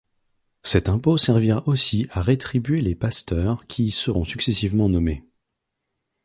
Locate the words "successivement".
4.25-4.89